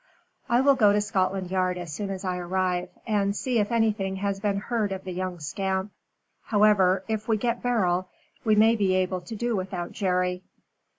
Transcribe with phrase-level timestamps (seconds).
[0.49, 4.15] "I will go to Scotland Yard as soon as I arrive, and see if anything
[4.15, 5.91] has been heard of the young scamp.
[6.45, 8.09] However, if we get Beryl,
[8.43, 10.41] we may be able to do without Jerry."